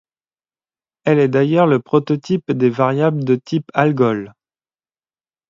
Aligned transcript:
Elle 1.03 1.19
est 1.19 1.27
d'ailleurs 1.27 1.67
le 1.67 1.79
prototype 1.79 2.51
des 2.51 2.71
variables 2.71 3.23
de 3.23 3.35
type 3.35 3.69
Algol. 3.75 4.33